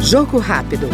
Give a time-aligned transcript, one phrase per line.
[0.00, 0.88] Jogo rápido.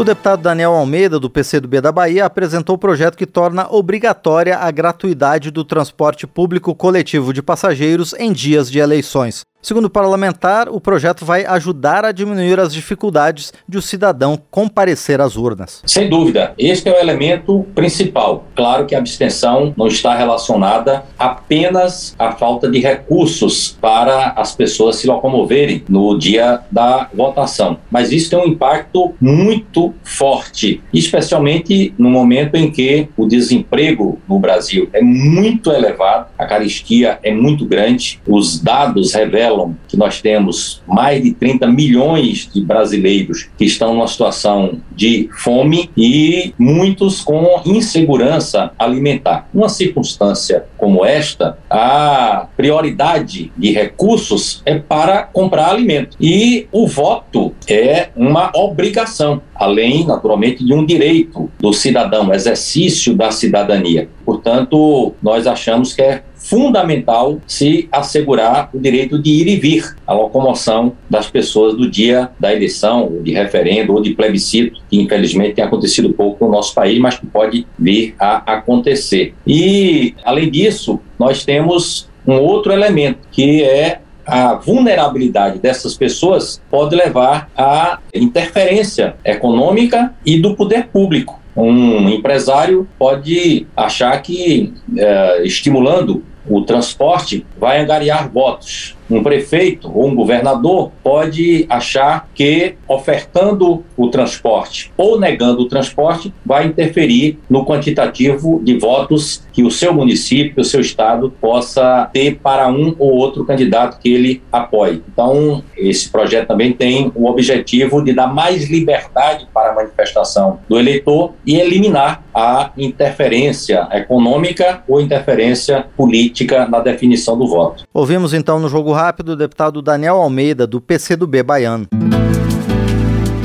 [0.00, 4.70] O deputado Daniel Almeida, do PCdoB da Bahia, apresentou o projeto que torna obrigatória a
[4.70, 9.42] gratuidade do transporte público coletivo de passageiros em dias de eleições.
[9.62, 15.20] Segundo o parlamentar, o projeto vai ajudar a diminuir as dificuldades de o cidadão comparecer
[15.20, 15.82] às urnas.
[15.84, 18.46] Sem dúvida, este é o elemento principal.
[18.56, 24.96] Claro que a abstenção não está relacionada apenas à falta de recursos para as pessoas
[24.96, 32.08] se locomoverem no dia da votação, mas isso tem um impacto muito forte, especialmente no
[32.08, 38.18] momento em que o desemprego no Brasil é muito elevado, a caristia é muito grande,
[38.26, 39.49] os dados revelam
[39.88, 45.90] que nós temos mais de 30 milhões de brasileiros que estão numa situação de fome
[45.96, 49.48] e muitos com insegurança alimentar.
[49.52, 56.16] Uma circunstância como esta, a prioridade de recursos é para comprar alimento.
[56.20, 63.30] E o voto é uma obrigação, além, naturalmente, de um direito do cidadão, exercício da
[63.30, 64.08] cidadania.
[64.24, 70.12] Portanto, nós achamos que é fundamental se assegurar o direito de ir e vir, a
[70.12, 75.64] locomoção das pessoas do dia da eleição, de referendo ou de plebiscito, que infelizmente tem
[75.64, 79.32] acontecido pouco no nosso país, mas que pode vir a acontecer.
[79.46, 86.96] E, além disso, nós temos um outro elemento, que é a vulnerabilidade dessas pessoas pode
[86.96, 91.40] levar à interferência econômica e do poder público.
[91.56, 100.06] Um empresário pode achar que, é, estimulando o transporte, vai angariar votos um prefeito ou
[100.06, 107.64] um governador pode achar que ofertando o transporte ou negando o transporte vai interferir no
[107.66, 113.16] quantitativo de votos que o seu município, o seu estado possa ter para um ou
[113.16, 115.02] outro candidato que ele apoie.
[115.12, 120.78] Então, esse projeto também tem o objetivo de dar mais liberdade para a manifestação do
[120.78, 127.84] eleitor e eliminar a interferência econômica ou interferência política na definição do voto.
[127.92, 131.86] Ouvimos então no jogo rápido o deputado Daniel Almeida, do PCdoB baiano.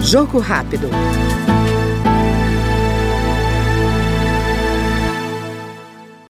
[0.02, 0.88] Jogo rápido.